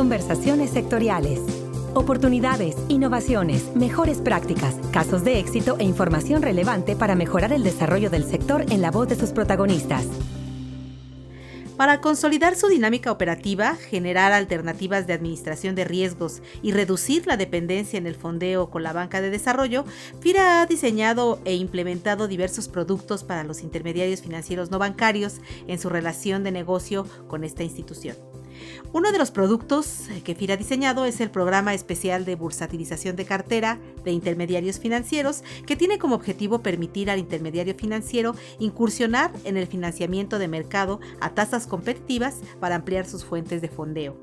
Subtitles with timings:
[0.00, 1.40] Conversaciones sectoriales.
[1.94, 8.24] Oportunidades, innovaciones, mejores prácticas, casos de éxito e información relevante para mejorar el desarrollo del
[8.24, 10.06] sector en la voz de sus protagonistas.
[11.76, 17.98] Para consolidar su dinámica operativa, generar alternativas de administración de riesgos y reducir la dependencia
[17.98, 19.84] en el fondeo con la banca de desarrollo,
[20.20, 25.90] FIRA ha diseñado e implementado diversos productos para los intermediarios financieros no bancarios en su
[25.90, 28.16] relación de negocio con esta institución.
[28.92, 33.24] Uno de los productos que FIRA ha diseñado es el programa especial de bursatilización de
[33.24, 39.68] cartera de intermediarios financieros, que tiene como objetivo permitir al intermediario financiero incursionar en el
[39.68, 44.16] financiamiento de mercado a tasas competitivas para ampliar sus fuentes de fondeo.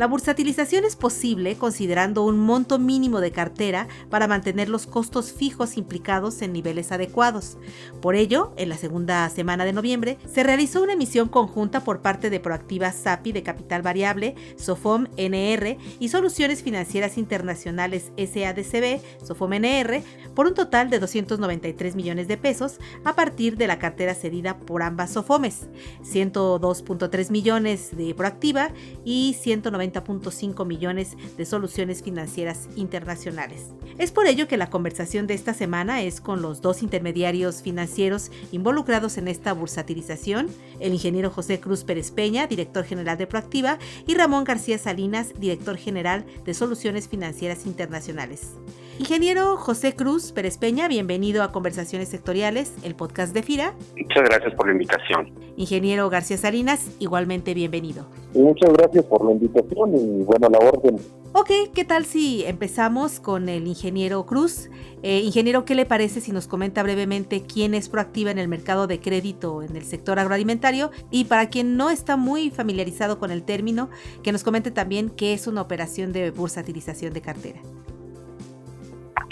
[0.00, 5.76] La bursatilización es posible considerando un monto mínimo de cartera para mantener los costos fijos
[5.76, 7.58] implicados en niveles adecuados.
[8.00, 12.30] Por ello, en la segunda semana de noviembre, se realizó una emisión conjunta por parte
[12.30, 20.02] de Proactiva SAPI de Capital Variable, SOFOM NR y Soluciones Financieras Internacionales SADCB, SOFOM NR,
[20.34, 24.82] por un total de 293 millones de pesos a partir de la cartera cedida por
[24.82, 25.68] ambas SOFOMES,
[26.04, 28.70] 102.3 millones de Proactiva
[29.04, 33.66] y 190 90.5 millones de soluciones financieras internacionales.
[33.98, 38.30] Es por ello que la conversación de esta semana es con los dos intermediarios financieros
[38.52, 40.48] involucrados en esta bursatilización,
[40.80, 45.76] el ingeniero José Cruz Pérez Peña, director general de Proactiva, y Ramón García Salinas, director
[45.76, 48.52] general de Soluciones Financieras Internacionales.
[48.98, 53.74] Ingeniero José Cruz Pérez Peña, bienvenido a Conversaciones Sectoriales, el podcast de FIRA.
[53.96, 55.32] Muchas gracias por la invitación.
[55.56, 58.06] Ingeniero García Salinas, igualmente bienvenido.
[58.34, 60.98] Muchas gracias por la invitación y bueno, la orden.
[61.32, 64.68] Ok, ¿qué tal si empezamos con el ingeniero Cruz?
[65.02, 68.86] Eh, ingeniero, ¿qué le parece si nos comenta brevemente quién es proactiva en el mercado
[68.86, 70.90] de crédito en el sector agroalimentario?
[71.10, 73.90] Y para quien no está muy familiarizado con el término,
[74.22, 77.60] que nos comente también qué es una operación de bursatilización de cartera.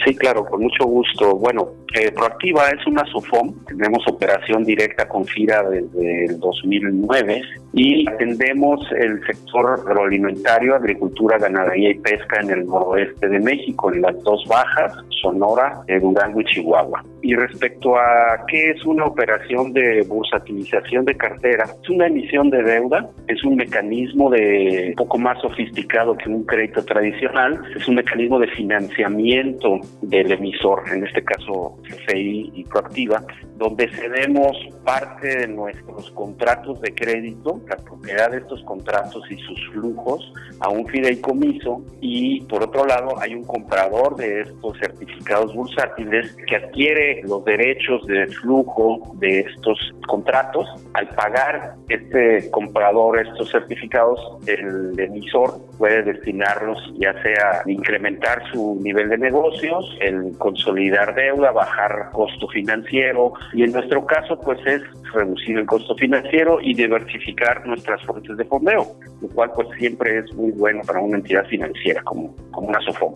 [0.05, 1.35] Sí, claro, con mucho gusto.
[1.37, 7.42] Bueno, eh, Proactiva es una SOFOM, tenemos operación directa con FIRA desde el 2009
[7.73, 14.03] y atendemos el sector agroalimentario, agricultura, ganadería y pesca en el noroeste de México, en
[14.03, 17.05] las dos bajas, Sonora, Durango y Chihuahua.
[17.23, 22.62] Y respecto a qué es una operación de bursatilización de cartera, es una emisión de
[22.62, 27.96] deuda, es un mecanismo de un poco más sofisticado que un crédito tradicional, es un
[27.96, 33.23] mecanismo de financiamiento del emisor, en este caso CFI y Proactiva,
[33.58, 39.70] donde cedemos parte de nuestros contratos de crédito, la propiedad de estos contratos y sus
[39.73, 46.36] flujos a un fideicomiso y por otro lado hay un comprador de estos certificados bursátiles
[46.46, 50.69] que adquiere los derechos de flujo de estos contratos.
[50.95, 58.79] Al pagar este comprador estos certificados, el emisor puede destinarlos ya sea a incrementar su
[58.80, 64.83] nivel de negocios, el consolidar deuda, bajar costo financiero y en nuestro caso pues es
[65.13, 68.86] reducir el costo financiero y diversificar nuestras fuentes de fondeo,
[69.20, 73.14] lo cual pues siempre es muy bueno para una entidad financiera como, como una SOFOM.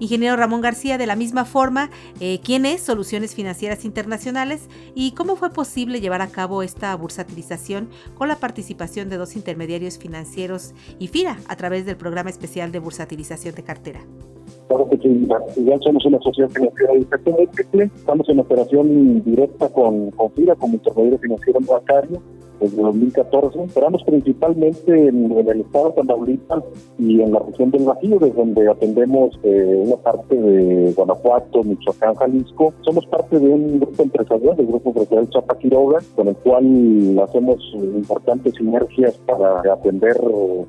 [0.00, 1.90] Ingeniero Ramón García, de la misma forma,
[2.20, 7.88] eh, ¿quién es Soluciones Financieras Internacionales y cómo fue posible llevar a cabo esta bursatilización
[8.14, 12.78] con la participación de dos intermediarios financieros y FIRA a través del programa especial de
[12.78, 14.00] bursatilización de cartera?
[14.68, 21.18] Ya somos una sociedad financiera de estamos en operación directa con, con FIRA como intermediario
[21.18, 22.20] financiero bancario
[22.60, 23.58] desde 2014.
[23.58, 26.64] Operamos principalmente en, el estado de Tamaulipas
[26.98, 32.14] y en la región del Bajío, desde donde atendemos eh, una parte de Guanajuato, Michoacán,
[32.16, 32.72] Jalisco.
[32.82, 37.58] Somos parte de un grupo empresarial, del grupo empresarial Chapa Quiroga, con el cual hacemos
[37.74, 40.16] importantes sinergias para atender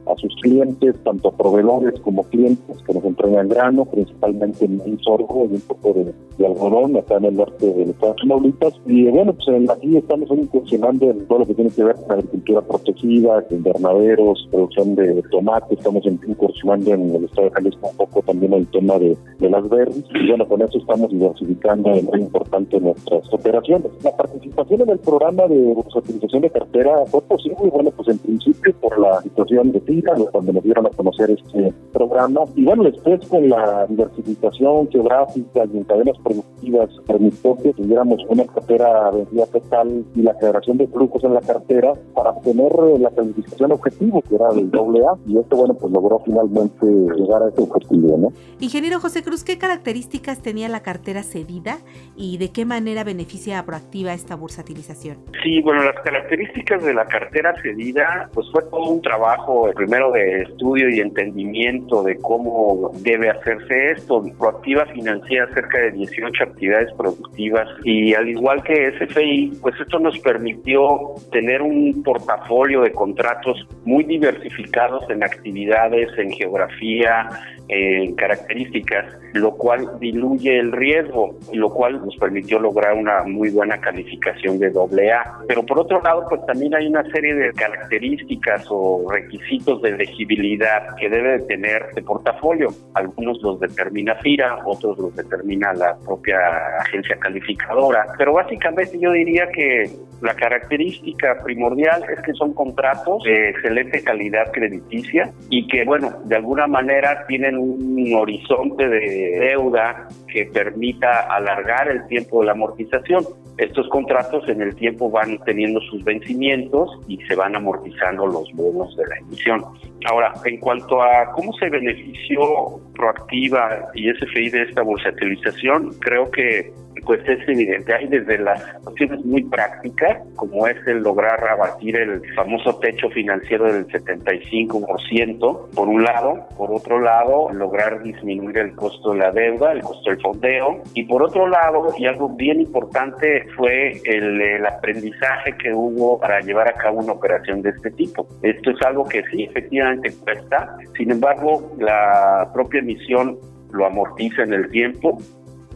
[0.06, 5.56] a sus clientes, tanto proveedores como clientes que nos entregan grano, principalmente en sorgo y
[5.56, 6.14] un poco de,
[6.46, 8.74] algodón acá en el norte del estado de Tamaulipas.
[8.86, 12.12] Y bueno, pues en Bajío estamos incursionando en todo lo que tiene que ver con
[12.12, 18.22] agricultura protegida, invernaderos, producción de tomate, estamos incursionando en el estado de Jalisco un poco
[18.22, 22.80] también el tema de, las verdes y bueno, con eso estamos diversificando de muy importante
[22.80, 23.92] nuestras operaciones.
[24.04, 28.74] La participación en el programa de utilización de cartera fue posible, bueno, pues en principio
[28.82, 33.26] por la situación de TIRA, cuando nos dieron a conocer este programa, y bueno, después
[33.28, 40.06] con la diversificación geográfica y en cadenas productivas permitió que tuviéramos una cartera vendida total
[40.16, 44.36] y la generación de flujos en la cartera cartera para obtener la calificación objetivo, que
[44.36, 48.34] era del doble A, y esto, bueno, pues logró finalmente llegar a ese objetivo, ¿no?
[48.60, 51.80] Ingeniero José Cruz, ¿qué características tenía la cartera cedida
[52.16, 55.18] y de qué manera beneficia a Proactiva esta bursatilización?
[55.44, 60.44] Sí, bueno, las características de la cartera cedida, pues fue todo un trabajo, primero de
[60.44, 64.24] estudio y entendimiento de cómo debe hacerse esto.
[64.38, 70.18] Proactiva financia cerca de 18 actividades productivas y al igual que SFI, pues esto nos
[70.20, 77.28] permitió tener un portafolio de contratos muy diversificados en actividades, en geografía,
[77.70, 83.80] en características, lo cual diluye el riesgo, lo cual nos permitió lograr una muy buena
[83.80, 85.38] calificación de doble A.
[85.48, 90.96] Pero por otro lado, pues también hay una serie de características o requisitos de elegibilidad
[91.00, 92.70] que debe de tener este portafolio.
[92.96, 96.38] Algunos los determina FIRA, otros los determina la propia
[96.80, 98.06] agencia calificadora.
[98.18, 99.90] Pero básicamente yo diría que
[100.22, 106.36] la característica primordial es que son contratos de excelente calidad crediticia y que, bueno, de
[106.36, 113.26] alguna manera tienen un horizonte de deuda que permita alargar el tiempo de la amortización.
[113.58, 118.96] Estos contratos en el tiempo van teniendo sus vencimientos y se van amortizando los bonos
[118.96, 119.66] de la emisión.
[120.06, 123.49] Ahora, en cuanto a cómo se benefició Proactiva
[123.94, 126.72] y SFI de esta bursatilización, creo que
[127.06, 127.94] pues es evidente.
[127.94, 133.72] Hay desde las opciones muy prácticas, como es el lograr abatir el famoso techo financiero
[133.72, 136.48] del 75%, por un lado.
[136.58, 140.84] Por otro lado, lograr disminuir el costo de la deuda, el costo del fondeo.
[140.94, 146.42] Y por otro lado, y algo bien importante, fue el, el aprendizaje que hubo para
[146.42, 148.28] llevar a cabo una operación de este tipo.
[148.42, 150.78] Esto es algo que sí, efectivamente cuesta.
[150.96, 153.38] Sin embargo, la propia emisión
[153.72, 155.18] lo amortiza en el tiempo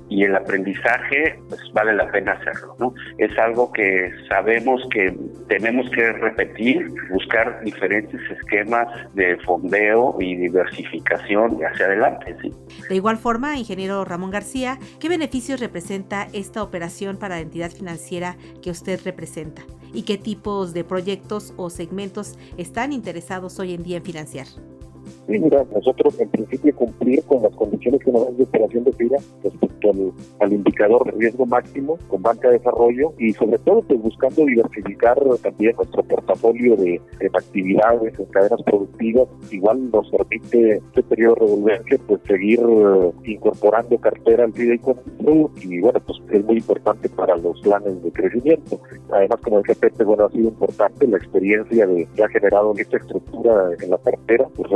[0.10, 2.94] y el aprendizaje pues vale la pena hacerlo, ¿no?
[3.18, 5.16] Es algo que sabemos que
[5.48, 12.36] tenemos que repetir, buscar diferentes esquemas de fondeo y diversificación hacia adelante.
[12.90, 18.38] De igual forma, ingeniero Ramón García, ¿qué beneficios representa esta operación para la entidad financiera
[18.62, 19.64] que usted representa?
[19.94, 24.48] ¿Y qué tipos de proyectos o segmentos están interesados hoy en día en financiar?
[25.28, 28.92] Sí, mira, nosotros en principio cumplir con las condiciones que nos dan de operación de
[28.92, 29.92] FIRA respecto
[30.40, 35.18] al, indicador de riesgo máximo con banca de desarrollo y sobre todo pues buscando diversificar
[35.42, 37.02] también nuestro portafolio de,
[37.34, 39.28] actividades en cadenas productivas.
[39.52, 45.80] Igual nos permite este periodo de revolvencia pues seguir eh, incorporando cartera al fideicomiso y
[45.80, 48.80] bueno, pues es muy importante para los planes de crecimiento.
[49.12, 52.98] Además, como decía Pepe, bueno, ha sido importante la experiencia de que ha generado esta
[52.98, 54.70] estructura en la cartera, pues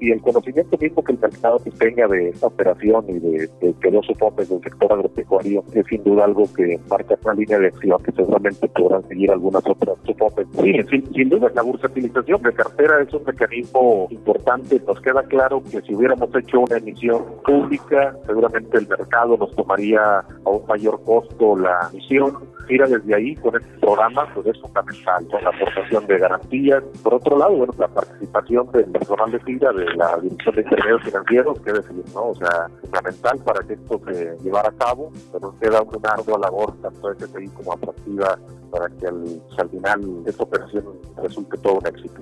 [0.00, 3.48] y el conocimiento mismo que el mercado tenga de esta operación y de,
[3.80, 7.66] que los soportes del sector agropecuario es sin duda algo que marca una línea de
[7.68, 10.46] acción que seguramente podrán seguir algunas otras soportes.
[10.60, 10.74] Sí,
[11.14, 14.80] sin, duda la bursatilización de cartera es un mecanismo importante.
[14.86, 20.00] Nos queda claro que si hubiéramos hecho una emisión pública, seguramente el mercado nos tomaría
[20.18, 22.32] a un mayor costo la emisión.
[22.68, 26.84] Mira, desde ahí con este programa pues es fundamental, con la aportación de garantías.
[27.02, 31.72] Por otro lado, bueno, la participación del personal de la Dirección de Intermedios Financieros, que
[31.72, 32.28] decir, ¿no?
[32.28, 36.74] O sea, fundamental para que esto se llevara a cabo, pero queda un ardua labor
[36.82, 38.38] tanto de STI como atractiva
[38.70, 40.84] para que al, al final esta operación
[41.22, 42.20] resulte todo un éxito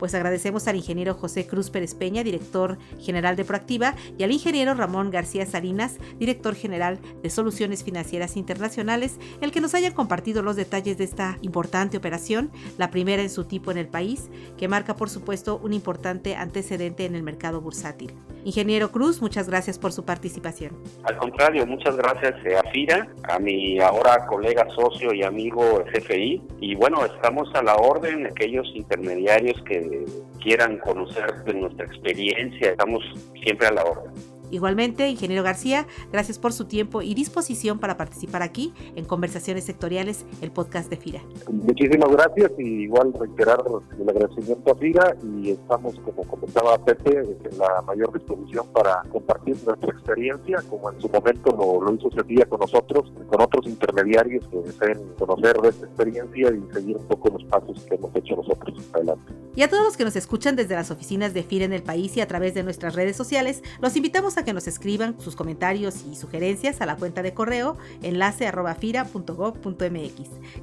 [0.00, 4.72] pues agradecemos al ingeniero José Cruz Pérez Peña, director general de Proactiva, y al ingeniero
[4.72, 10.56] Ramón García Salinas, director general de Soluciones Financieras Internacionales, el que nos hayan compartido los
[10.56, 14.96] detalles de esta importante operación, la primera en su tipo en el país, que marca
[14.96, 18.14] por supuesto un importante antecedente en el mercado bursátil.
[18.44, 20.76] Ingeniero Cruz, muchas gracias por su participación.
[21.04, 26.42] Al contrario, muchas gracias eh, a FIRA, a mi ahora colega socio y amigo CFI,
[26.60, 30.04] y bueno, estamos a la orden, aquellos intermediarios que
[30.40, 33.02] quieran conocer de nuestra experiencia, estamos
[33.42, 34.29] siempre a la orden.
[34.50, 40.26] Igualmente, ingeniero García, gracias por su tiempo y disposición para participar aquí en Conversaciones Sectoriales,
[40.40, 41.22] el podcast de FIRA.
[41.50, 43.62] Muchísimas gracias y igual reiterar
[43.98, 49.56] el agradecimiento a FIRA y estamos, como comentaba Pepe, en la mayor disposición para compartir
[49.64, 54.46] nuestra experiencia, como en su momento lo, lo hizo Sofía con nosotros, con otros intermediarios
[54.48, 58.36] que deseen conocer de esta experiencia y seguir un poco los pasos que hemos hecho
[58.36, 59.32] nosotros adelante.
[59.54, 62.16] Y a todos los que nos escuchan desde las oficinas de FIRA en el país
[62.16, 66.04] y a través de nuestras redes sociales, los invitamos a que nos escriban sus comentarios
[66.10, 68.50] y sugerencias a la cuenta de correo enlace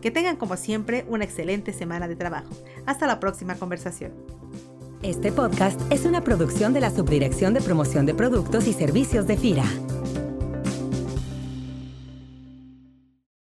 [0.02, 2.50] Que tengan como siempre una excelente semana de trabajo.
[2.86, 4.14] Hasta la próxima conversación.
[5.04, 9.38] Este podcast es una producción de la Subdirección de Promoción de Productos y Servicios de
[9.38, 9.97] FIRA.